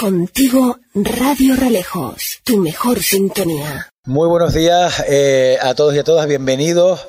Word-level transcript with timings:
Contigo 0.00 0.78
Radio 0.94 1.56
Ralejos, 1.56 2.40
tu 2.42 2.56
mejor 2.56 3.02
sintonía. 3.02 3.92
Muy 4.06 4.28
buenos 4.28 4.54
días 4.54 5.04
eh, 5.06 5.58
a 5.60 5.74
todos 5.74 5.94
y 5.94 5.98
a 5.98 6.04
todas, 6.04 6.26
bienvenidos 6.26 7.06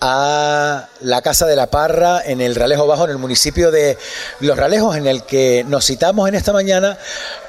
a 0.00 0.88
la 1.00 1.20
Casa 1.22 1.46
de 1.46 1.56
la 1.56 1.66
Parra 1.66 2.22
en 2.24 2.40
el 2.40 2.54
Ralejo 2.54 2.86
Bajo, 2.86 3.06
en 3.06 3.10
el 3.10 3.18
municipio 3.18 3.72
de 3.72 3.98
Los 4.38 4.56
Ralejos, 4.56 4.94
en 4.96 5.08
el 5.08 5.24
que 5.24 5.64
nos 5.66 5.84
citamos 5.84 6.28
en 6.28 6.36
esta 6.36 6.52
mañana 6.52 6.96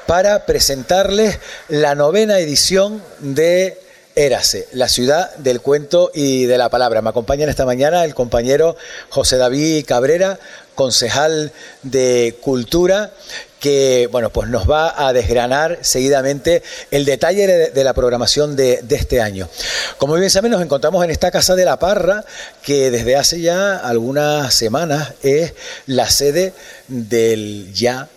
para 0.07 0.47
presentarles 0.47 1.37
la 1.67 1.93
novena 1.93 2.39
edición 2.39 3.03
de 3.19 3.77
Érase, 4.19 4.67
la 4.73 4.89
ciudad 4.89 5.33
del 5.37 5.61
cuento 5.61 6.11
y 6.13 6.43
de 6.43 6.57
la 6.57 6.67
palabra. 6.67 7.01
Me 7.01 7.07
acompaña 7.07 7.49
esta 7.49 7.65
mañana 7.65 8.03
el 8.03 8.13
compañero 8.13 8.75
José 9.07 9.37
David 9.37 9.85
Cabrera, 9.85 10.37
concejal 10.75 11.53
de 11.83 12.37
Cultura, 12.41 13.11
que 13.61 14.09
bueno, 14.11 14.29
pues 14.29 14.49
nos 14.49 14.69
va 14.69 15.07
a 15.07 15.13
desgranar 15.13 15.79
seguidamente 15.83 16.63
el 16.91 17.05
detalle 17.05 17.71
de, 17.71 17.83
la 17.85 17.93
programación 17.93 18.57
de, 18.57 18.81
de, 18.83 18.97
este 18.97 19.21
año. 19.21 19.47
Como 19.97 20.15
bien 20.15 20.29
saben, 20.29 20.51
nos 20.51 20.61
encontramos 20.61 21.01
en 21.05 21.11
esta 21.11 21.31
Casa 21.31 21.55
de 21.55 21.63
la 21.63 21.79
Parra, 21.79 22.25
que 22.61 22.91
desde 22.91 23.15
hace 23.15 23.39
ya 23.39 23.77
algunas 23.77 24.53
semanas 24.53 25.13
es 25.23 25.53
la 25.85 26.09
sede 26.09 26.51
del 26.89 27.71
ya 27.73 28.09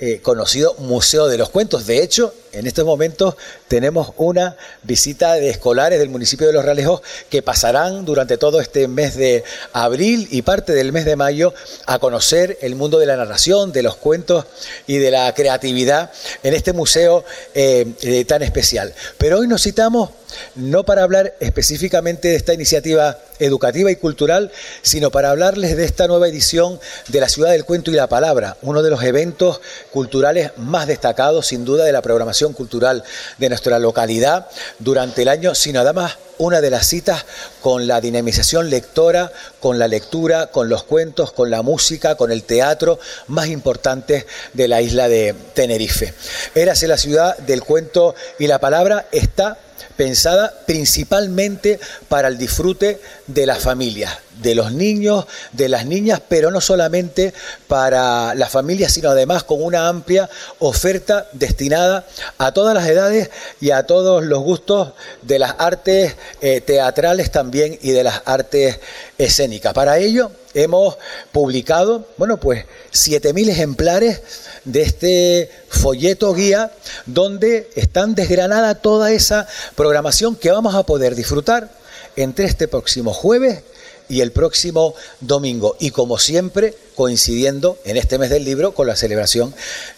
eh, 0.00 0.20
conocido 0.22 0.74
Museo 0.78 1.28
de 1.28 1.38
los 1.38 1.50
Cuentos. 1.50 1.86
De 1.86 2.02
hecho, 2.02 2.34
en 2.52 2.66
estos 2.66 2.84
momentos 2.84 3.36
tenemos 3.68 4.12
una 4.16 4.56
visita 4.82 5.34
de 5.34 5.50
escolares 5.50 5.98
del 5.98 6.08
municipio 6.08 6.46
de 6.46 6.52
Los 6.52 6.64
Realejos 6.64 7.02
que 7.28 7.42
pasarán 7.42 8.04
durante 8.04 8.38
todo 8.38 8.60
este 8.60 8.88
mes 8.88 9.14
de 9.14 9.44
abril 9.72 10.26
y 10.30 10.42
parte 10.42 10.72
del 10.72 10.92
mes 10.92 11.04
de 11.04 11.16
mayo 11.16 11.54
a 11.86 11.98
conocer 11.98 12.58
el 12.62 12.74
mundo 12.74 12.98
de 12.98 13.06
la 13.06 13.16
narración, 13.16 13.72
de 13.72 13.82
los 13.82 13.96
cuentos 13.96 14.46
y 14.86 14.96
de 14.96 15.10
la 15.10 15.32
creatividad 15.34 16.10
en 16.42 16.54
este 16.54 16.72
museo 16.72 17.24
eh, 17.54 17.86
eh, 18.02 18.24
tan 18.24 18.42
especial. 18.42 18.94
Pero 19.18 19.38
hoy 19.38 19.48
nos 19.48 19.62
citamos 19.62 20.10
no 20.54 20.84
para 20.84 21.02
hablar 21.02 21.34
específicamente 21.40 22.28
de 22.28 22.36
esta 22.36 22.54
iniciativa 22.54 23.18
educativa 23.38 23.90
y 23.90 23.96
cultural, 23.96 24.50
sino 24.82 25.10
para 25.10 25.30
hablarles 25.30 25.76
de 25.76 25.84
esta 25.84 26.06
nueva 26.06 26.28
edición 26.28 26.78
de 27.08 27.20
la 27.20 27.28
Ciudad 27.28 27.50
del 27.50 27.64
Cuento 27.64 27.90
y 27.90 27.94
la 27.94 28.08
Palabra, 28.08 28.56
uno 28.62 28.82
de 28.82 28.90
los 28.90 29.02
eventos 29.02 29.60
culturales 29.90 30.52
más 30.56 30.86
destacados, 30.86 31.46
sin 31.46 31.64
duda, 31.64 31.84
de 31.84 31.92
la 31.92 32.02
programación 32.02 32.52
cultural 32.52 33.04
de 33.38 33.48
nuestra 33.48 33.78
localidad 33.78 34.48
durante 34.78 35.22
el 35.22 35.28
año, 35.28 35.54
sino 35.54 35.80
además 35.80 36.16
una 36.40 36.62
de 36.62 36.70
las 36.70 36.86
citas 36.86 37.26
con 37.60 37.86
la 37.86 38.00
dinamización 38.00 38.70
lectora, 38.70 39.30
con 39.60 39.78
la 39.78 39.88
lectura, 39.88 40.46
con 40.46 40.70
los 40.70 40.84
cuentos, 40.84 41.32
con 41.32 41.50
la 41.50 41.60
música, 41.60 42.14
con 42.14 42.32
el 42.32 42.44
teatro 42.44 42.98
más 43.26 43.48
importantes 43.48 44.24
de 44.54 44.66
la 44.66 44.80
isla 44.80 45.08
de 45.08 45.34
Tenerife. 45.54 46.14
Érase 46.54 46.88
la 46.88 46.96
ciudad 46.96 47.36
del 47.38 47.62
cuento 47.62 48.14
y 48.38 48.46
la 48.46 48.58
palabra 48.58 49.06
está 49.12 49.58
pensada 50.00 50.54
principalmente 50.64 51.78
para 52.08 52.28
el 52.28 52.38
disfrute 52.38 53.00
de 53.26 53.44
las 53.44 53.58
familias, 53.58 54.16
de 54.40 54.54
los 54.54 54.72
niños, 54.72 55.26
de 55.52 55.68
las 55.68 55.84
niñas, 55.84 56.22
pero 56.26 56.50
no 56.50 56.62
solamente 56.62 57.34
para 57.68 58.34
las 58.34 58.50
familias, 58.50 58.92
sino 58.92 59.10
además 59.10 59.44
con 59.44 59.62
una 59.62 59.88
amplia 59.88 60.30
oferta 60.58 61.28
destinada 61.32 62.06
a 62.38 62.52
todas 62.52 62.74
las 62.74 62.86
edades 62.86 63.30
y 63.60 63.72
a 63.72 63.82
todos 63.82 64.24
los 64.24 64.40
gustos 64.40 64.92
de 65.20 65.38
las 65.38 65.56
artes 65.58 66.16
eh, 66.40 66.60
teatrales 66.60 67.30
también 67.30 67.78
y 67.82 67.90
de 67.90 68.04
las 68.04 68.22
artes 68.24 68.80
escénicas. 69.18 69.72
Para 69.72 69.98
ello 69.98 70.30
hemos 70.54 70.96
publicado, 71.32 72.06
bueno, 72.16 72.38
pues 72.40 72.64
7.000 72.92 73.48
ejemplares 73.50 74.22
de 74.64 74.82
este 74.82 75.50
folleto 75.68 76.34
guía 76.34 76.72
donde 77.06 77.70
están 77.76 78.14
desgranada 78.14 78.74
toda 78.74 79.12
esa 79.12 79.46
programación 79.74 80.36
que 80.36 80.50
vamos 80.50 80.74
a 80.74 80.84
poder 80.84 81.14
disfrutar 81.14 81.70
entre 82.16 82.44
este 82.44 82.68
próximo 82.68 83.12
jueves 83.12 83.62
y 84.10 84.20
el 84.20 84.32
próximo 84.32 84.94
domingo. 85.20 85.76
Y 85.78 85.90
como 85.92 86.18
siempre, 86.18 86.74
coincidiendo 86.96 87.78
en 87.84 87.96
este 87.96 88.18
mes 88.18 88.28
del 88.28 88.44
libro 88.44 88.74
con 88.74 88.86
la 88.86 88.96
celebración 88.96 89.54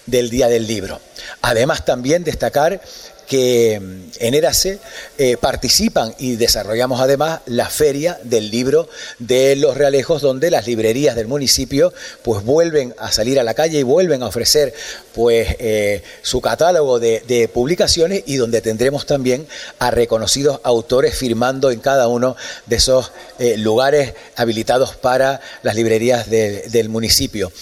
del 0.07 0.31
Día 0.31 0.49
del 0.49 0.67
Libro. 0.67 1.01
Además, 1.41 1.85
también 1.85 2.23
destacar 2.23 2.81
que 3.27 3.81
mm, 3.81 4.11
en 4.21 4.35
Érase 4.35 4.79
eh, 5.19 5.37
participan 5.41 6.15
y 6.19 6.37
desarrollamos 6.37 7.01
además 7.01 7.41
la 7.47 7.69
feria 7.69 8.19
del 8.25 8.51
libro 8.51 8.89
de 9.19 9.57
los 9.57 9.77
Realejos, 9.77 10.23
donde 10.23 10.51
las 10.51 10.67
librerías 10.67 11.17
del 11.17 11.27
municipio 11.27 11.93
pues 12.23 12.45
vuelven 12.45 12.95
a 12.99 13.11
salir 13.13 13.41
a 13.41 13.43
la 13.45 13.55
calle 13.55 13.81
y 13.81 13.83
vuelven 13.83 14.23
a 14.23 14.27
ofrecer 14.27 14.75
pues 15.15 15.57
eh, 15.59 16.03
su 16.23 16.41
catálogo 16.41 16.99
de, 16.99 17.51
publicaciones 17.53 18.23
y 18.27 18.37
donde 18.37 18.61
tendremos 18.61 19.07
también 19.07 19.47
a 19.79 19.91
reconocidos 19.91 20.61
autores 20.63 21.17
firmando 21.17 21.71
en 21.71 21.81
cada 21.81 22.09
uno 22.09 22.37
de 22.67 22.77
esos 22.77 23.13
eh, 23.39 23.57
lugares 23.57 24.15
habilitados 24.37 24.97
para 24.97 25.41
las 25.63 25.75
librerías 25.75 26.29
del 26.31 26.89
municipio. 26.89 27.53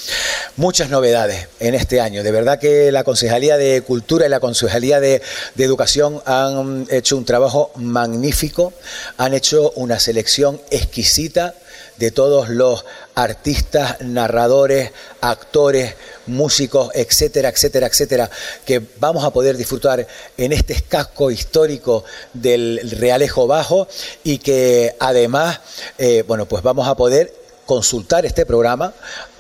Muchas 0.61 0.91
novedades 0.91 1.49
en 1.59 1.75
este 1.75 2.03
año. 2.03 2.23
De 2.23 2.31
verdad 2.33 2.59
que 2.59 2.93
la 2.93 3.03
Concejalía 3.03 3.57
de 3.57 3.81
Cultura 3.81 4.27
y 4.27 4.29
la 4.29 4.41
Concejalía 4.41 5.01
de 5.01 5.23
Educación 5.57 6.21
han 6.27 6.87
hecho 6.91 7.17
un 7.17 7.25
trabajo 7.25 7.71
magnífico, 7.77 8.75
han 9.17 9.33
hecho 9.33 9.71
una 9.77 9.99
selección 9.99 10.61
exquisita 10.71 11.55
de 11.97 12.11
todos 12.11 12.51
los 12.51 12.85
artistas, 13.15 14.03
narradores, 14.03 14.93
actores, 15.23 15.95
músicos, 16.27 16.91
etcétera, 16.93 17.49
etcétera, 17.49 17.87
etcétera, 17.87 18.31
que 18.67 18.83
vamos 18.99 19.25
a 19.25 19.31
poder 19.31 19.57
disfrutar 19.57 20.07
en 20.37 20.53
este 20.53 20.75
casco 20.83 21.31
histórico 21.31 22.05
del 22.35 22.83
Realejo 22.99 23.47
Bajo 23.47 23.89
y 24.25 24.37
que 24.37 24.95
además, 25.01 25.61
eh, 25.97 26.23
bueno, 26.29 26.45
pues 26.45 26.63
vamos 26.63 26.87
a 26.87 26.95
poder 26.97 27.41
consultar 27.71 28.27
este 28.27 28.45
programa 28.45 28.93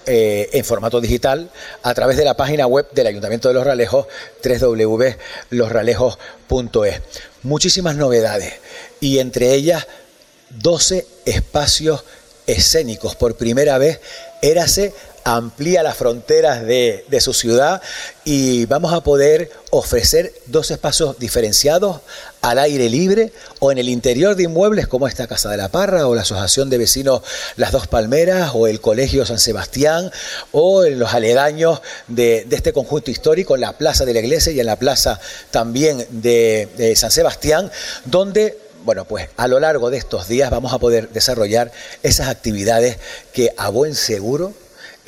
eh, 0.06 0.48
en 0.52 0.64
formato 0.64 1.00
digital 1.00 1.50
a 1.82 1.94
través 1.94 2.16
de 2.16 2.24
la 2.24 2.36
página 2.36 2.66
web 2.66 2.90
del 2.92 3.06
Ayuntamiento 3.06 3.46
de 3.48 3.54
Los 3.54 3.64
Ralejos, 3.64 4.06
www.losralejos.es. 4.44 7.00
Muchísimas 7.42 7.96
novedades 7.96 8.54
y 9.00 9.18
entre 9.18 9.54
ellas 9.54 9.86
12 10.50 11.06
espacios 11.26 12.04
escénicos. 12.46 13.16
Por 13.16 13.36
primera 13.36 13.78
vez, 13.78 14.00
Érase 14.42 14.94
amplía 15.24 15.82
las 15.82 15.96
fronteras 15.96 16.64
de, 16.64 17.04
su 17.20 17.34
ciudad 17.34 17.82
y 18.24 18.64
vamos 18.66 18.92
a 18.92 19.02
poder 19.02 19.50
ofrecer 19.70 20.32
dos 20.46 20.70
espacios 20.70 21.18
diferenciados 21.18 22.00
al 22.40 22.58
aire 22.58 22.88
libre 22.88 23.32
o 23.58 23.70
en 23.70 23.78
el 23.78 23.88
interior 23.88 24.34
de 24.34 24.44
inmuebles 24.44 24.86
como 24.88 25.06
esta 25.06 25.26
Casa 25.26 25.50
de 25.50 25.58
la 25.58 25.68
Parra 25.68 26.06
o 26.06 26.14
la 26.14 26.22
Asociación 26.22 26.70
de 26.70 26.78
Vecinos 26.78 27.20
Las 27.56 27.72
Dos 27.72 27.86
Palmeras 27.86 28.52
o 28.54 28.66
el 28.66 28.80
Colegio 28.80 29.26
San 29.26 29.38
Sebastián 29.38 30.10
o 30.52 30.84
en 30.84 30.98
los 30.98 31.12
aledaños 31.12 31.82
de, 32.08 32.46
este 32.50 32.72
conjunto 32.72 33.10
histórico 33.10 33.54
en 33.54 33.60
la 33.60 33.76
Plaza 33.76 34.06
de 34.06 34.14
la 34.14 34.20
Iglesia 34.20 34.52
y 34.52 34.60
en 34.60 34.66
la 34.66 34.76
Plaza 34.76 35.20
también 35.50 36.06
de, 36.10 36.68
de 36.76 36.96
San 36.96 37.10
Sebastián, 37.10 37.70
donde 38.06 38.58
bueno, 38.82 39.04
pues 39.04 39.28
a 39.36 39.46
lo 39.46 39.60
largo 39.60 39.90
de 39.90 39.98
estos 39.98 40.26
días 40.26 40.50
vamos 40.50 40.72
a 40.72 40.78
poder 40.78 41.10
desarrollar 41.10 41.70
esas 42.02 42.28
actividades 42.28 42.96
que 43.34 43.52
a 43.58 43.68
buen 43.68 43.94
seguro 43.94 44.54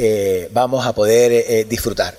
eh, 0.05 0.49
vamos 0.53 0.85
a 0.85 0.93
poder 0.93 1.31
eh, 1.31 1.61
eh, 1.61 1.65
disfrutar. 1.65 2.17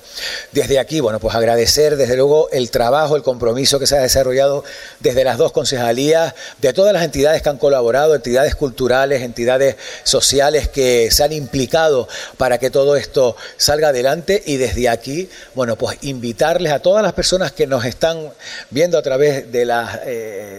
Desde 0.53 0.79
aquí, 0.79 1.01
bueno, 1.01 1.19
pues 1.19 1.35
agradecer 1.35 1.97
desde 1.97 2.15
luego 2.15 2.49
el 2.51 2.71
trabajo, 2.71 3.17
el 3.17 3.23
compromiso 3.23 3.77
que 3.77 3.87
se 3.87 3.97
ha 3.97 4.01
desarrollado 4.01 4.63
desde 5.01 5.25
las 5.25 5.37
dos 5.37 5.51
concejalías, 5.51 6.33
de 6.61 6.71
todas 6.71 6.93
las 6.93 7.03
entidades 7.03 7.41
que 7.41 7.49
han 7.49 7.57
colaborado, 7.57 8.15
entidades 8.15 8.55
culturales, 8.55 9.21
entidades 9.21 9.75
sociales 10.03 10.69
que 10.69 11.11
se 11.11 11.23
han 11.23 11.33
implicado 11.33 12.07
para 12.37 12.57
que 12.57 12.69
todo 12.69 12.95
esto 12.95 13.35
salga 13.57 13.89
adelante 13.89 14.41
y 14.45 14.55
desde 14.55 14.87
aquí, 14.87 15.29
bueno, 15.53 15.75
pues 15.75 15.97
invitarles 16.03 16.71
a 16.71 16.79
todas 16.79 17.03
las 17.03 17.11
personas 17.11 17.51
que 17.51 17.67
nos 17.67 17.83
están 17.83 18.31
viendo 18.69 18.97
a 18.97 19.01
través 19.01 19.51
de 19.51 19.65
las 19.65 19.99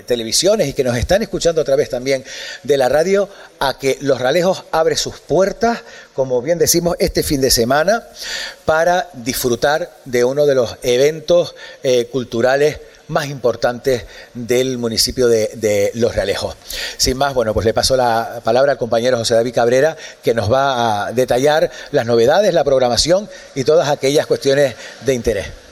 televisiones 0.06 0.68
y 0.68 0.72
que 0.74 0.84
nos 0.84 0.96
están 0.98 1.22
escuchando 1.22 1.62
a 1.62 1.64
través 1.64 1.88
también 1.88 2.22
de 2.62 2.76
la 2.76 2.90
radio 2.90 3.30
a 3.60 3.78
que 3.78 3.96
Los 4.02 4.20
Ralejos 4.20 4.64
abre 4.72 4.96
sus 4.96 5.20
puertas, 5.20 5.80
como 6.14 6.40
bien 6.40 6.58
decimos, 6.58 6.96
este 6.98 7.22
fin 7.22 7.40
de 7.40 7.50
semana 7.50 8.04
para 8.64 9.08
disfrutar 9.12 9.90
de 10.04 10.24
uno 10.24 10.46
de 10.46 10.54
los 10.54 10.76
eventos 10.82 11.54
eh, 11.82 12.06
culturales 12.06 12.78
más 13.08 13.26
importantes 13.26 14.04
del 14.32 14.78
municipio 14.78 15.28
de, 15.28 15.90
Los 15.94 16.14
Realejos. 16.14 16.56
Sin 16.96 17.16
más, 17.18 17.34
bueno, 17.34 17.52
pues 17.52 17.66
le 17.66 17.74
paso 17.74 17.96
la 17.96 18.40
palabra 18.42 18.72
al 18.72 18.78
compañero 18.78 19.18
José 19.18 19.34
David 19.34 19.54
Cabrera, 19.54 19.96
que 20.22 20.34
nos 20.34 20.50
va 20.50 21.06
a 21.06 21.12
detallar 21.12 21.70
las 21.90 22.06
novedades, 22.06 22.54
la 22.54 22.64
programación 22.64 23.28
y 23.54 23.64
todas 23.64 23.88
aquellas 23.88 24.26
cuestiones 24.26 24.74
de 25.04 25.14
interés. 25.14 25.63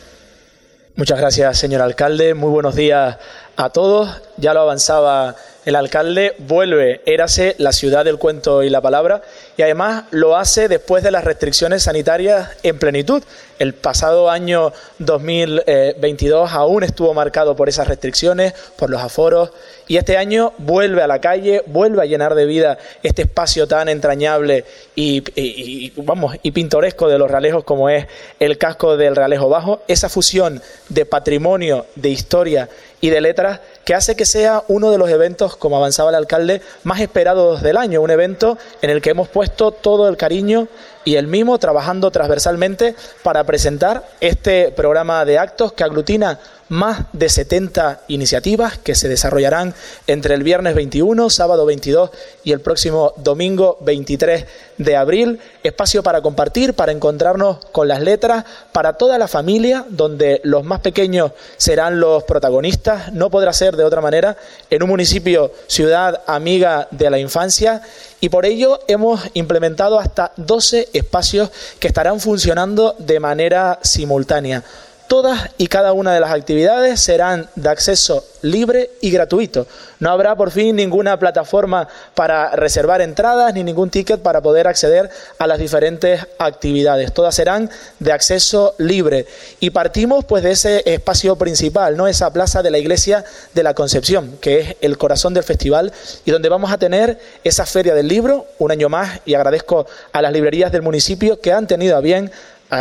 Muchas 0.95 1.19
gracias, 1.19 1.57
señor 1.57 1.81
alcalde. 1.81 2.35
Muy 2.35 2.51
buenos 2.51 2.77
días 2.77 3.17
a 3.57 3.71
todos. 3.71 4.21
Ya 4.37 4.53
lo 4.53 4.61
avanzaba 4.61 5.37
El 5.65 5.77
alcalde 5.77 6.35
vuelve, 6.39 7.01
érase 7.07 7.55
la 7.59 7.73
ciudad 7.73 8.05
del 8.05 8.19
cuento 8.19 8.63
y 8.63 8.69
la 8.69 8.81
palabra, 8.81 9.23
y 9.57 9.63
además 9.63 10.05
lo 10.11 10.37
hace 10.37 10.67
después 10.69 11.05
de 11.05 11.13
las 11.13 11.25
restricciones 11.25 11.85
sanitarias 11.85 12.51
en 12.65 12.79
plenitud. 12.79 13.23
El 13.63 13.75
pasado 13.75 14.29
año 14.29 14.73
2022 14.99 16.51
aún 16.51 16.83
estuvo 16.83 17.15
marcado 17.15 17.55
por 17.55 17.69
esas 17.69 17.87
restricciones, 17.87 18.55
por 18.75 18.91
los 18.91 19.01
aforos, 19.01 19.51
y 19.87 19.99
este 19.99 20.17
año 20.17 20.53
vuelve 20.59 21.01
a 21.01 21.07
la 21.07 21.21
calle, 21.21 21.63
vuelve 21.67 22.03
a 22.03 22.07
llenar 22.07 22.35
de 22.35 22.45
vida 22.45 22.79
este 23.05 23.23
espacio 23.23 23.69
tan 23.69 23.89
entrañable 23.89 24.65
y, 24.97 25.93
vamos, 26.03 26.35
y 26.43 26.51
pintoresco 26.51 27.07
de 27.07 27.19
los 27.19 27.31
realejos 27.31 27.63
como 27.63 27.89
es 27.89 28.09
el 28.41 28.59
casco 28.59 28.97
del 28.97 29.15
Realejo 29.15 29.49
Bajo, 29.49 29.83
esa 29.87 30.09
fusión 30.09 30.61
de 30.89 31.07
patrimonio, 31.07 31.87
de 31.95 32.09
historia 32.09 32.69
y 33.01 33.11
de 33.11 33.21
letras 33.21 33.61
que 33.85 33.95
hace 33.95 34.17
que 34.17 34.25
sea 34.25 34.65
uno 34.67 34.91
de 34.91 34.99
los 34.99 35.09
eventos, 35.09 35.55
como 35.55 35.77
avanzaba 35.77 36.11
el 36.11 36.17
alcalde, 36.17 36.63
más 36.83 37.01
esperados 37.01 37.63
del 37.63 37.77
año, 37.77 38.01
un 38.01 38.11
evento 38.11 38.59
en 38.81 38.91
el 38.91 39.01
que 39.01 39.11
hemos 39.11 39.29
puesto 39.29 39.71
todo 39.71 40.09
el 40.09 40.17
cariño 40.17 40.67
y 41.05 41.17
el 41.17 41.27
mimo 41.27 41.59
trabajando 41.59 42.11
transversalmente 42.11 42.95
para 43.23 43.45
presentar 43.45 44.09
este 44.21 44.71
programa 44.71 45.25
de 45.25 45.39
actos 45.39 45.73
que 45.73 45.85
aglutina 45.85 46.39
más 46.73 47.03
de 47.13 47.29
70 47.29 48.01
iniciativas 48.09 48.79
que 48.79 48.95
se 48.95 49.07
desarrollarán 49.07 49.75
entre 50.07 50.35
el 50.35 50.43
viernes 50.43 50.75
21, 50.75 51.29
sábado 51.29 51.67
22 51.67 52.11
y 52.45 52.53
el 52.53 52.61
próximo 52.61 53.13
domingo 53.19 53.77
23 53.83 54.47
de 54.79 54.97
abril. 54.97 55.39
Espacio 55.63 56.03
para 56.03 56.23
compartir, 56.23 56.73
para 56.73 56.91
encontrarnos 56.91 57.59
con 57.73 57.89
las 57.89 58.01
letras, 58.01 58.47
para 58.73 58.95
toda 58.95 59.19
la 59.19 59.29
familia, 59.29 59.85
donde 59.91 60.41
los 60.45 60.65
más 60.65 60.81
pequeños 60.81 61.33
serán 61.59 62.01
los 62.01 62.25
protagonistas. 62.25 63.13
No 63.13 63.29
podrá 63.29 63.53
ser 63.53 63.77
de 63.77 63.85
otra 63.85 64.01
manera 64.01 64.39
en 64.71 64.83
un 64.83 64.89
municipio, 64.89 65.53
ciudad 65.67 66.23
amiga 66.27 66.89
de 66.91 67.11
la 67.11 67.19
infancia. 67.19 67.83
Y 68.23 68.29
por 68.29 68.47
ello 68.47 68.79
hemos 68.87 69.21
implementado 69.35 69.99
hasta 69.99 70.31
12 70.37 70.91
espacios 70.93 71.51
que 71.81 71.89
estarán 71.89 72.21
funcionando 72.21 72.95
de 73.01 73.19
manera 73.19 73.81
simultánea. 73.83 74.63
Todas 75.09 75.51
y 75.59 75.67
cada 75.67 75.93
una 75.93 76.15
de 76.15 76.21
las 76.21 76.33
actividades 76.33 77.01
serán 77.01 77.49
de 77.55 77.69
acceso 77.69 78.25
libre 78.43 78.91
y 79.01 79.11
gratuito. 79.11 79.67
No 80.01 80.11
habrá 80.11 80.35
por 80.35 80.51
fin 80.51 80.75
ninguna 80.75 81.19
plataforma 81.19 81.87
para 82.15 82.51
reservar 82.57 83.01
entradas 83.01 83.55
ni 83.55 83.63
ningún 83.63 83.91
ticket 83.91 84.21
para 84.21 84.41
poder 84.41 84.67
acceder 84.67 85.11
a 85.39 85.47
las 85.47 85.59
diferentes 85.59 86.27
actividades. 86.39 87.13
Todas 87.13 87.35
serán 87.35 87.71
de 87.99 88.13
acceso 88.13 88.75
libre. 88.79 89.27
Y 89.61 89.71
partimos 89.71 90.25
pues 90.25 90.43
de 90.43 90.53
ese 90.53 90.83
espacio 90.93 91.37
principal, 91.37 91.97
¿no? 91.97 92.09
Esa 92.09 92.33
plaza 92.33 92.63
de 92.63 92.71
la 92.71 92.79
Iglesia 92.79 93.25
de 93.55 93.63
la 93.63 93.75
Concepción, 93.75 94.39
que 94.41 94.61
es 94.61 94.77
el 94.81 94.99
corazón 94.99 95.35
del 95.35 95.45
festival 95.45 95.93
y 96.25 96.31
donde 96.31 96.49
vamos 96.49 96.73
a 96.73 96.79
tener 96.79 97.19
esa 97.45 97.67
feria 97.67 97.95
del 97.95 98.09
libro 98.09 98.47
un 98.59 98.71
año 98.71 98.89
más 98.89 99.21
y 99.25 99.35
agradezco 99.35 99.87
a 100.13 100.23
las 100.23 100.33
librerías 100.33 100.73
del 100.73 100.83
municipio 100.83 101.41
que 101.41 101.53
han 101.53 101.67
tenido 101.67 101.97
a 101.97 102.01
bien 102.01 102.31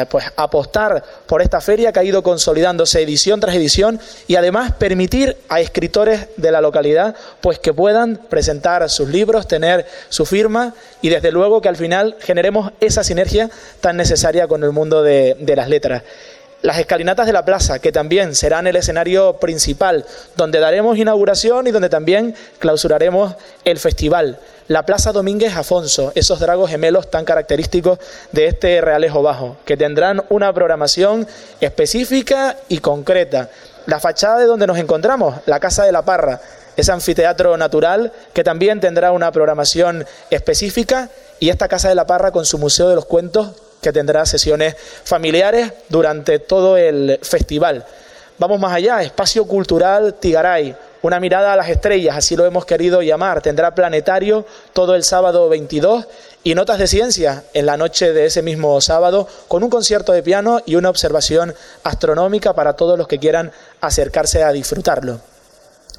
pues, 0.10 0.26
apostar 0.38 1.04
por 1.28 1.42
esta 1.42 1.60
feria 1.60 1.92
que 1.92 2.00
ha 2.00 2.04
ido 2.04 2.24
consolidándose 2.24 3.02
edición 3.02 3.40
tras 3.40 3.56
edición 3.56 4.00
y 4.28 4.36
además 4.36 4.72
permitir 4.74 5.38
a 5.50 5.60
escritores 5.60 6.30
de 6.38 6.52
la 6.52 6.62
localidad 6.62 7.16
pues 7.42 7.60
que 7.60 7.74
puedan 7.74 8.16
presentar 8.16 8.90
sus 8.90 9.10
libros, 9.10 9.48
tener 9.48 9.86
su 10.10 10.26
firma 10.26 10.74
y 11.02 11.10
desde 11.10 11.32
luego 11.32 11.62
que 11.62 11.70
al 11.70 11.76
final 11.76 12.16
generemos 12.20 12.72
esa 12.80 13.04
sinergia 13.04 13.50
tan 13.82 13.98
necesaria 13.98 14.48
con 14.48 14.64
el 14.64 14.72
mundo 14.72 15.04
de, 15.04 15.36
de 15.40 15.56
las 15.56 15.68
letras. 15.68 16.04
Las 16.62 16.78
escalinatas 16.78 17.26
de 17.26 17.34
la 17.34 17.44
plaza, 17.44 17.80
que 17.80 17.92
también 17.92 18.36
serán 18.36 18.68
el 18.68 18.76
escenario 18.76 19.38
principal, 19.38 20.06
donde 20.38 20.60
daremos 20.60 20.98
inauguración 20.98 21.66
y 21.66 21.72
donde 21.72 21.90
también 21.90 22.36
clausuraremos 22.60 23.36
el 23.66 23.80
festival 23.80 24.38
la 24.72 24.86
Plaza 24.86 25.12
Domínguez 25.12 25.58
Afonso, 25.58 26.14
esos 26.16 26.40
dragos 26.40 26.70
gemelos 26.70 27.12
tan 27.12 27.26
característicos 27.26 28.00
de 28.32 28.48
este 28.48 28.80
Realejo 28.80 29.22
Bajo, 29.22 29.58
que 29.66 29.76
tendrán 29.76 30.24
una 30.30 30.54
programación 30.54 31.28
específica 31.60 32.56
y 32.70 32.78
concreta. 32.78 33.50
La 33.86 34.00
fachada 34.00 34.40
de 34.40 34.46
donde 34.46 34.68
nos 34.68 34.78
encontramos, 34.78 35.36
la 35.46 35.60
Casa 35.60 35.84
de 35.84 35.92
la 35.92 36.06
Parra, 36.06 36.40
ese 36.78 36.94
anfiteatro 36.94 37.58
natural 37.58 38.14
que 38.34 38.46
también 38.46 38.80
tendrá 38.80 39.12
una 39.12 39.30
programación 39.34 40.06
específica 40.30 41.10
y 41.42 41.50
esta 41.50 41.68
Casa 41.68 41.90
de 41.90 41.96
la 41.96 42.08
Parra 42.08 42.32
con 42.32 42.46
su 42.46 42.58
Museo 42.58 42.88
de 42.88 42.96
los 42.96 43.06
Cuentos 43.06 43.50
que 43.82 43.92
tendrá 43.92 44.26
sesiones 44.26 44.78
familiares 45.04 45.74
durante 45.90 46.40
todo 46.40 46.78
el 46.78 47.20
festival. 47.24 47.86
Vamos 48.42 48.60
más 48.60 48.74
allá, 48.74 49.04
Espacio 49.04 49.46
Cultural 49.46 50.16
Tigaray, 50.16 50.76
una 51.04 51.20
mirada 51.20 51.54
a 51.54 51.56
las 51.56 51.70
estrellas, 51.70 52.18
así 52.18 52.36
lo 52.36 52.44
hemos 52.44 52.66
querido 52.66 53.04
llamar. 53.04 53.40
Tendrá 53.40 53.76
planetario 53.76 54.48
todo 54.74 54.96
el 54.96 55.04
sábado 55.04 55.48
22 55.48 56.08
y 56.44 56.56
notas 56.56 56.80
de 56.80 56.88
ciencia 56.88 57.44
en 57.54 57.68
la 57.68 57.78
noche 57.78 58.14
de 58.14 58.26
ese 58.26 58.42
mismo 58.42 58.82
sábado 58.82 59.28
con 59.48 59.64
un 59.64 59.70
concierto 59.70 60.12
de 60.12 60.24
piano 60.24 60.60
y 60.66 60.74
una 60.74 60.90
observación 60.90 61.54
astronómica 61.84 62.56
para 62.56 62.74
todos 62.74 62.98
los 62.98 63.08
que 63.08 63.20
quieran 63.20 63.52
acercarse 63.80 64.44
a 64.44 64.52
disfrutarlo. 64.52 65.20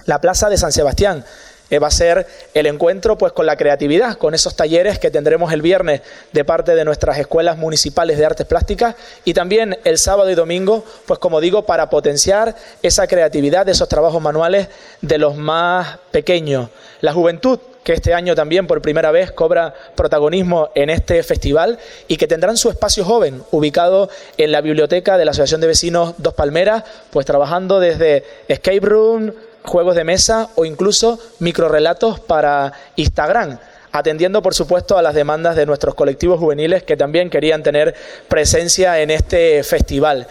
La 0.06 0.21
Plaza 0.21 0.49
de 0.49 0.59
San 0.59 0.73
Sebastián 0.73 1.25
eh, 1.73 1.79
va 1.79 1.87
a 1.87 1.91
ser 1.91 2.27
el 2.53 2.67
encuentro 2.67 3.17
pues 3.17 3.33
con 3.33 3.47
la 3.47 3.57
creatividad, 3.57 4.19
con 4.19 4.35
esos 4.35 4.55
talleres 4.55 4.99
que 4.99 5.11
tendremos 5.11 5.55
el 5.55 5.63
viernes 5.63 6.03
de 6.31 6.45
parte 6.45 6.75
de 6.75 6.85
nuestras 6.85 7.17
escuelas 7.17 7.57
municipales 7.57 8.19
de 8.19 8.27
artes 8.27 8.47
plásticas 8.47 8.95
y 9.25 9.33
también 9.33 9.79
el 9.85 9.97
sábado 9.97 10.29
y 10.29 10.35
domingo, 10.35 10.85
pues 11.07 11.19
como 11.19 11.41
digo, 11.41 11.65
para 11.65 11.89
potenciar 11.89 12.55
esa 12.83 13.07
creatividad, 13.07 13.67
esos 13.71 13.89
trabajos 13.89 14.21
manuales 14.21 14.69
de 15.01 15.17
los 15.17 15.35
más 15.35 15.97
pequeños. 16.11 16.69
La 17.01 17.15
juventud 17.15 17.59
que 17.85 17.95
este 17.95 18.13
año 18.13 18.35
también 18.35 18.67
por 18.67 18.83
primera 18.83 19.11
vez 19.11 19.33
cobra 19.33 19.73
protagonismo 19.95 20.71
en 20.75 20.91
este 20.91 21.23
festival 21.23 21.79
y 22.07 22.19
que 22.19 22.27
tendrán 22.27 22.59
su 22.59 22.69
espacio 22.69 23.03
joven 23.03 23.43
ubicado 23.51 24.11
en 24.37 24.53
la 24.53 24.61
biblioteca 24.61 25.17
de 25.17 25.25
la 25.25 25.31
Asociación 25.31 25.63
de 25.63 25.69
Vecinos 25.69 26.17
Dos 26.19 26.35
Palmeras, 26.35 26.85
pues 27.11 27.25
trabajando 27.25 27.81
desde 27.81 28.25
escape 28.47 28.81
room, 28.81 29.33
juegos 29.64 29.94
de 29.94 30.05
mesa 30.05 30.49
o 30.56 30.64
incluso 30.64 31.19
microrelatos 31.38 32.20
para 32.20 32.73
Instagram 32.97 33.59
atendiendo 33.93 34.43
por 34.43 34.55
supuesto 34.55 34.97
a 34.97 35.03
las 35.03 35.14
demandas 35.14 35.55
de 35.55 35.67
nuestros 35.67 35.94
colectivos 35.94 36.41
juveniles 36.41 36.82
que 36.82 36.97
también 36.97 37.31
querían 37.31 37.62
tener 37.62 37.94
presencia 38.26 39.00
en 39.00 39.11
este 39.11 39.62
festival. 39.62 40.26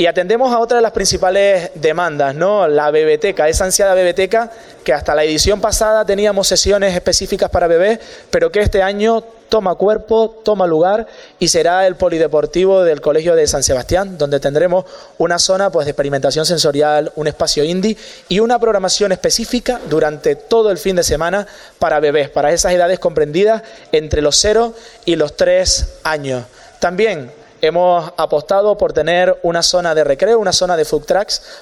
Y 0.00 0.06
atendemos 0.06 0.50
a 0.50 0.60
otra 0.60 0.78
de 0.78 0.82
las 0.82 0.92
principales 0.92 1.72
demandas, 1.74 2.34
¿no? 2.34 2.66
La 2.66 2.90
bebeteca, 2.90 3.50
esa 3.50 3.66
ansiada 3.66 3.92
bebeteca 3.92 4.50
que 4.82 4.94
hasta 4.94 5.14
la 5.14 5.24
edición 5.24 5.60
pasada 5.60 6.06
teníamos 6.06 6.48
sesiones 6.48 6.94
específicas 6.94 7.50
para 7.50 7.66
bebés, 7.66 8.00
pero 8.30 8.50
que 8.50 8.60
este 8.60 8.82
año 8.82 9.20
toma 9.50 9.74
cuerpo, 9.74 10.40
toma 10.42 10.66
lugar 10.66 11.06
y 11.38 11.48
será 11.48 11.86
el 11.86 11.96
polideportivo 11.96 12.82
del 12.82 13.02
Colegio 13.02 13.36
de 13.36 13.46
San 13.46 13.62
Sebastián, 13.62 14.16
donde 14.16 14.40
tendremos 14.40 14.86
una 15.18 15.38
zona 15.38 15.68
pues, 15.68 15.84
de 15.84 15.90
experimentación 15.90 16.46
sensorial, 16.46 17.12
un 17.16 17.26
espacio 17.26 17.62
indie 17.62 17.98
y 18.30 18.40
una 18.40 18.58
programación 18.58 19.12
específica 19.12 19.82
durante 19.90 20.34
todo 20.34 20.70
el 20.70 20.78
fin 20.78 20.96
de 20.96 21.02
semana 21.02 21.46
para 21.78 22.00
bebés, 22.00 22.30
para 22.30 22.52
esas 22.52 22.72
edades 22.72 23.00
comprendidas 23.00 23.64
entre 23.92 24.22
los 24.22 24.36
0 24.36 24.72
y 25.04 25.16
los 25.16 25.36
3 25.36 25.98
años. 26.04 26.46
También 26.78 27.38
hemos 27.60 28.12
apostado 28.16 28.76
por 28.76 28.92
tener 28.92 29.38
una 29.42 29.62
zona 29.62 29.94
de 29.94 30.04
recreo, 30.04 30.38
una 30.38 30.52
zona 30.52 30.76
de 30.76 30.84
food 30.84 31.04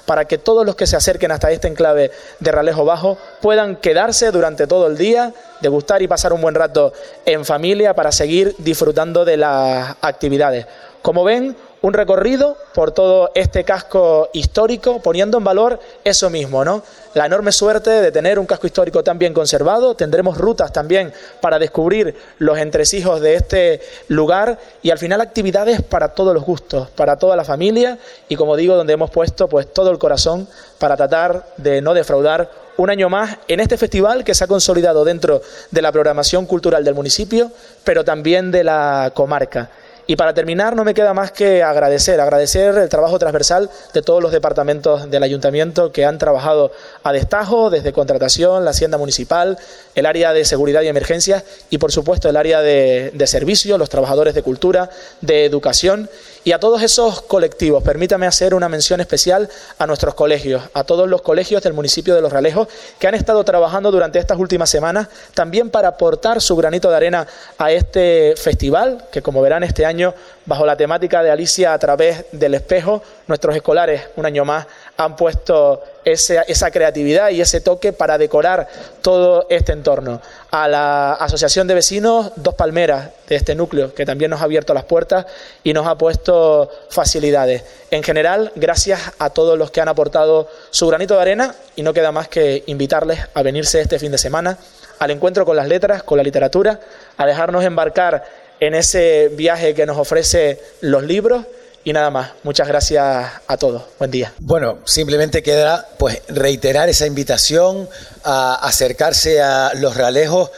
para 0.05 0.25
que 0.25 0.37
todos 0.37 0.65
los 0.65 0.75
que 0.75 0.87
se 0.87 0.95
acerquen 0.95 1.31
hasta 1.31 1.51
este 1.51 1.67
enclave 1.67 2.11
de 2.39 2.51
Ralejo 2.51 2.85
Bajo 2.85 3.17
puedan 3.41 3.75
quedarse 3.77 4.31
durante 4.31 4.67
todo 4.67 4.87
el 4.87 4.97
día, 4.97 5.33
degustar 5.61 6.01
y 6.01 6.07
pasar 6.07 6.33
un 6.33 6.41
buen 6.41 6.55
rato 6.55 6.93
en 7.25 7.45
familia 7.45 7.93
para 7.93 8.11
seguir 8.11 8.55
disfrutando 8.59 9.25
de 9.25 9.37
las 9.37 9.95
actividades. 10.01 10.65
Como 11.01 11.23
ven, 11.23 11.55
un 11.81 11.93
recorrido 11.93 12.57
por 12.73 12.91
todo 12.91 13.31
este 13.35 13.63
casco 13.63 14.29
histórico, 14.33 15.01
poniendo 15.01 15.37
en 15.37 15.43
valor 15.43 15.79
eso 16.03 16.29
mismo, 16.29 16.65
¿no? 16.65 16.83
La 17.13 17.25
enorme 17.25 17.51
suerte 17.51 17.89
de 17.89 18.11
tener 18.11 18.37
un 18.37 18.45
casco 18.45 18.67
histórico 18.67 19.03
tan 19.03 19.17
bien 19.17 19.33
conservado. 19.33 19.95
Tendremos 19.95 20.37
rutas 20.37 20.71
también 20.71 21.11
para 21.41 21.57
descubrir 21.57 22.15
los 22.37 22.57
entresijos 22.57 23.21
de 23.21 23.35
este 23.35 23.81
lugar 24.09 24.59
y 24.81 24.91
al 24.91 24.99
final 24.99 25.21
actividades 25.21 25.81
para 25.81 26.09
todos 26.09 26.33
los 26.33 26.43
gustos, 26.43 26.89
para 26.89 27.17
toda 27.17 27.35
la 27.35 27.43
familia 27.43 27.97
y 28.27 28.35
como 28.35 28.55
digo, 28.55 28.75
donde 28.75 28.93
hemos 28.93 29.09
puesto 29.09 29.47
pues 29.47 29.73
todo 29.73 29.89
el 29.89 29.97
corazón 29.97 30.47
para 30.77 30.95
tratar 30.97 31.45
de 31.57 31.81
no 31.81 31.93
defraudar 31.93 32.51
un 32.77 32.89
año 32.89 33.09
más 33.09 33.37
en 33.47 33.59
este 33.59 33.77
festival 33.77 34.23
que 34.23 34.35
se 34.35 34.43
ha 34.43 34.47
consolidado 34.47 35.03
dentro 35.03 35.41
de 35.71 35.81
la 35.81 35.91
programación 35.91 36.45
cultural 36.45 36.83
del 36.83 36.95
municipio, 36.95 37.51
pero 37.83 38.05
también 38.05 38.51
de 38.51 38.63
la 38.63 39.11
comarca. 39.13 39.69
Y 40.09 40.15
para 40.15 40.33
terminar, 40.33 40.75
no 40.75 40.83
me 40.83 40.95
queda 40.95 41.13
más 41.13 41.31
que 41.31 41.61
agradecer, 41.61 42.19
agradecer 42.19 42.75
el 42.75 42.89
trabajo 42.89 43.19
transversal 43.19 43.69
de 43.93 44.01
todos 44.01 44.23
los 44.23 44.31
departamentos 44.31 45.11
del 45.11 45.21
ayuntamiento 45.21 45.91
que 45.91 46.03
han 46.03 46.17
trabajado 46.17 46.71
a 47.03 47.13
destajo, 47.13 47.69
desde 47.69 47.93
contratación, 47.93 48.65
la 48.65 48.71
hacienda 48.71 48.97
municipal, 48.97 49.59
el 49.93 50.07
área 50.07 50.33
de 50.33 50.45
seguridad 50.45 50.81
y 50.81 50.87
emergencias 50.87 51.43
y, 51.69 51.77
por 51.77 51.91
supuesto, 51.91 52.27
el 52.27 52.37
área 52.37 52.63
de, 52.63 53.11
de 53.13 53.77
los 53.77 53.89
trabajadores 53.89 54.33
de 54.33 54.41
cultura, 54.41 54.89
de 55.21 55.45
educación 55.45 56.09
y 56.43 56.53
a 56.53 56.59
todos 56.59 56.81
esos 56.81 57.21
colectivos. 57.21 57.83
Permítame 57.83 58.25
hacer 58.25 58.55
una 58.55 58.67
mención 58.67 59.01
especial 59.01 59.47
a 59.77 59.85
nuestros 59.85 60.15
colegios, 60.15 60.63
a 60.73 60.85
todos 60.85 61.07
los 61.07 61.21
colegios 61.21 61.61
del 61.61 61.73
municipio 61.73 62.15
de 62.15 62.21
Los 62.21 62.33
Ralejos 62.33 62.67
que 62.97 63.07
han 63.07 63.13
estado 63.13 63.43
trabajando 63.43 63.91
durante 63.91 64.17
estas 64.17 64.39
últimas 64.39 64.71
semanas 64.71 65.07
también 65.35 65.69
para 65.69 65.89
aportar 65.89 66.41
su 66.41 66.55
granito 66.55 66.89
de 66.89 66.95
arena 66.95 67.27
a 67.59 67.71
este 67.71 68.33
festival 68.37 69.05
que, 69.11 69.21
como 69.21 69.43
verán, 69.43 69.63
este 69.63 69.85
año 69.85 69.98
bajo 70.45 70.65
la 70.65 70.75
temática 70.75 71.21
de 71.21 71.31
Alicia 71.31 71.73
a 71.73 71.79
través 71.79 72.25
del 72.31 72.53
espejo, 72.53 73.01
nuestros 73.27 73.55
escolares, 73.55 74.03
un 74.15 74.25
año 74.25 74.45
más, 74.45 74.65
han 74.97 75.15
puesto 75.15 75.83
esa 76.03 76.71
creatividad 76.71 77.29
y 77.29 77.41
ese 77.41 77.61
toque 77.61 77.93
para 77.93 78.17
decorar 78.17 78.67
todo 79.01 79.45
este 79.49 79.73
entorno. 79.73 80.21
A 80.51 80.67
la 80.67 81.13
Asociación 81.13 81.67
de 81.67 81.75
Vecinos, 81.75 82.31
dos 82.35 82.55
palmeras 82.55 83.09
de 83.27 83.35
este 83.35 83.53
núcleo, 83.53 83.93
que 83.93 84.05
también 84.05 84.31
nos 84.31 84.41
ha 84.41 84.45
abierto 84.45 84.73
las 84.73 84.85
puertas 84.85 85.25
y 85.63 85.73
nos 85.73 85.85
ha 85.85 85.97
puesto 85.97 86.69
facilidades. 86.89 87.63
En 87.91 88.01
general, 88.03 88.51
gracias 88.55 89.13
a 89.19 89.29
todos 89.29 89.57
los 89.57 89.71
que 89.71 89.81
han 89.81 89.87
aportado 89.87 90.47
su 90.71 90.87
granito 90.87 91.15
de 91.15 91.21
arena 91.21 91.55
y 91.75 91.83
no 91.83 91.93
queda 91.93 92.11
más 92.11 92.27
que 92.27 92.63
invitarles 92.65 93.19
a 93.33 93.43
venirse 93.43 93.81
este 93.81 93.99
fin 93.99 94.11
de 94.11 94.17
semana 94.17 94.57
al 94.99 95.11
encuentro 95.11 95.45
con 95.45 95.55
las 95.55 95.67
letras, 95.67 96.03
con 96.03 96.17
la 96.17 96.23
literatura, 96.23 96.79
a 97.17 97.25
dejarnos 97.25 97.63
embarcar 97.63 98.23
en 98.59 98.75
ese 98.75 99.29
viaje 99.29 99.73
que 99.73 99.85
nos 99.85 99.97
ofrece 99.97 100.59
los 100.81 101.03
libros. 101.03 101.45
Y 101.83 101.93
nada 101.93 102.09
más, 102.09 102.31
muchas 102.43 102.67
gracias 102.67 103.31
a 103.47 103.57
todos. 103.57 103.83
Buen 103.97 104.11
día. 104.11 104.33
Bueno, 104.39 104.79
simplemente 104.85 105.41
queda 105.41 105.87
pues 105.97 106.21
reiterar 106.27 106.89
esa 106.89 107.07
invitación 107.07 107.87
a 108.23 108.55
acercarse 108.55 109.41
a 109.41 109.71
los 109.75 109.95
ralejos 109.95 110.51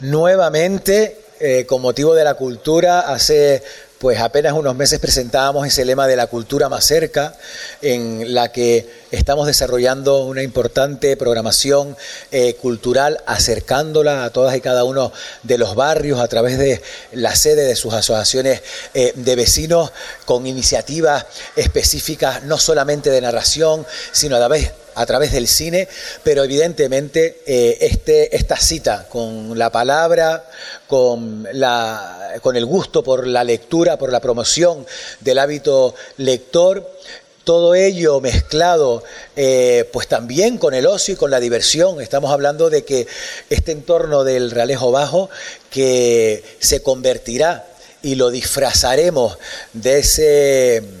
nuevamente 0.00 1.18
eh, 1.40 1.66
con 1.66 1.82
motivo 1.82 2.14
de 2.14 2.24
la 2.24 2.34
cultura. 2.34 3.00
Hace 3.00 3.62
pues 3.98 4.20
apenas 4.20 4.52
unos 4.52 4.76
meses 4.76 5.00
presentábamos 5.00 5.66
ese 5.66 5.84
lema 5.84 6.06
de 6.06 6.16
la 6.16 6.28
cultura 6.28 6.68
más 6.68 6.84
cerca, 6.84 7.34
en 7.82 8.32
la 8.32 8.52
que 8.52 8.88
estamos 9.10 9.46
desarrollando 9.46 10.24
una 10.24 10.42
importante 10.42 11.16
programación 11.16 11.96
eh, 12.30 12.54
cultural, 12.54 13.20
acercándola 13.26 14.24
a 14.24 14.30
todas 14.30 14.56
y 14.56 14.60
cada 14.60 14.84
uno 14.84 15.12
de 15.42 15.58
los 15.58 15.74
barrios 15.74 16.20
a 16.20 16.28
través 16.28 16.58
de 16.58 16.80
la 17.12 17.34
sede 17.34 17.64
de 17.64 17.74
sus 17.74 17.92
asociaciones 17.92 18.62
eh, 18.94 19.12
de 19.16 19.36
vecinos, 19.36 19.90
con 20.24 20.46
iniciativas 20.46 21.26
específicas 21.56 22.44
no 22.44 22.58
solamente 22.58 23.10
de 23.10 23.20
narración, 23.20 23.84
sino 24.12 24.36
a 24.36 24.38
la 24.38 24.48
vez 24.48 24.72
a 24.98 25.06
través 25.06 25.32
del 25.32 25.46
cine, 25.46 25.86
pero 26.24 26.42
evidentemente 26.42 27.42
eh, 27.46 27.78
este, 27.82 28.34
esta 28.36 28.56
cita 28.56 29.06
con 29.08 29.56
la 29.56 29.70
palabra, 29.70 30.44
con, 30.88 31.46
la, 31.52 32.34
con 32.42 32.56
el 32.56 32.66
gusto 32.66 33.04
por 33.04 33.24
la 33.26 33.44
lectura, 33.44 33.96
por 33.96 34.10
la 34.10 34.20
promoción 34.20 34.84
del 35.20 35.38
hábito 35.38 35.94
lector, 36.16 36.90
todo 37.44 37.76
ello 37.76 38.20
mezclado 38.20 39.04
eh, 39.36 39.88
pues 39.92 40.08
también 40.08 40.58
con 40.58 40.74
el 40.74 40.84
ocio 40.84 41.14
y 41.14 41.16
con 41.16 41.30
la 41.30 41.38
diversión. 41.38 42.00
Estamos 42.00 42.32
hablando 42.32 42.68
de 42.68 42.84
que 42.84 43.06
este 43.50 43.70
entorno 43.72 44.24
del 44.24 44.50
Realejo 44.50 44.90
Bajo 44.90 45.30
que 45.70 46.42
se 46.58 46.82
convertirá 46.82 47.66
y 48.02 48.16
lo 48.16 48.30
disfrazaremos 48.30 49.38
de 49.72 50.00
ese 50.00 50.97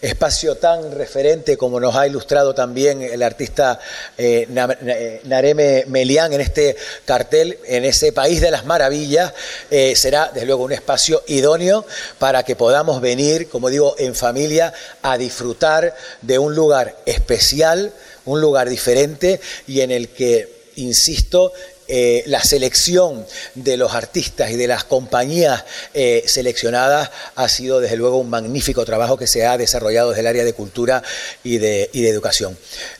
espacio 0.00 0.56
tan 0.56 0.92
referente 0.92 1.56
como 1.56 1.80
nos 1.80 1.94
ha 1.94 2.06
ilustrado 2.06 2.54
también 2.54 3.02
el 3.02 3.22
artista 3.22 3.78
eh, 4.16 4.46
eh, 4.48 5.20
Nareme 5.24 5.84
Melián 5.88 6.32
en 6.32 6.40
este 6.40 6.76
cartel, 7.04 7.58
en 7.64 7.84
ese 7.84 8.12
país 8.12 8.40
de 8.40 8.50
las 8.50 8.64
maravillas, 8.64 9.32
eh, 9.70 9.94
será 9.96 10.30
desde 10.32 10.46
luego 10.46 10.64
un 10.64 10.72
espacio 10.72 11.22
idóneo 11.26 11.84
para 12.18 12.42
que 12.44 12.56
podamos 12.56 13.00
venir, 13.00 13.48
como 13.48 13.70
digo, 13.70 13.94
en 13.98 14.14
familia 14.14 14.72
a 15.02 15.18
disfrutar 15.18 15.94
de 16.22 16.38
un 16.38 16.54
lugar 16.54 16.96
especial, 17.06 17.92
un 18.24 18.40
lugar 18.40 18.68
diferente 18.68 19.40
y 19.66 19.80
en 19.80 19.90
el 19.90 20.08
que, 20.08 20.72
insisto, 20.76 21.52
eh, 21.88 22.24
la 22.26 22.42
selección 22.42 23.24
de 23.54 23.76
los 23.76 23.94
artistas 23.94 24.50
y 24.50 24.56
de 24.56 24.66
las 24.66 24.84
compañías 24.84 25.64
eh, 25.94 26.24
seleccionadas 26.26 27.10
ha 27.36 27.48
sido 27.48 27.80
desde 27.80 27.96
luego 27.96 28.18
un 28.18 28.28
magnífico 28.28 28.84
trabajo 28.84 29.16
que 29.16 29.26
se 29.26 29.46
ha 29.46 29.56
desarrollado 29.56 30.10
desde 30.10 30.22
el 30.22 30.26
área 30.26 30.44
de 30.44 30.52
cultura 30.52 31.02
y 31.44 31.58
de, 31.58 31.90
educación. 31.92 32.56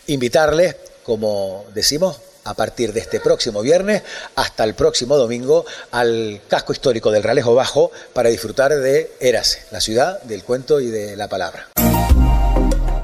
Invitarles, 0.06 0.76
como 1.04 1.64
decimos, 1.74 2.20
a 2.44 2.54
partir 2.54 2.92
de 2.92 3.00
este 3.00 3.20
próximo 3.20 3.60
viernes 3.60 4.02
hasta 4.34 4.64
el 4.64 4.74
próximo 4.74 5.16
domingo 5.16 5.64
al 5.90 6.40
casco 6.48 6.72
histórico 6.72 7.10
del 7.10 7.22
Ralejo 7.22 7.54
Bajo 7.54 7.90
para 8.12 8.28
disfrutar 8.28 8.74
de 8.74 9.12
Érase, 9.20 9.62
la 9.70 9.80
ciudad 9.80 10.22
del 10.22 10.44
cuento 10.44 10.80
y 10.80 10.86
de 10.86 11.16
la 11.16 11.28
palabra. 11.28 11.68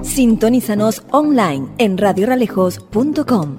Sintonízanos 0.02 1.02
online 1.10 1.68
en 1.78 1.98
radioralejos.com. 1.98 3.58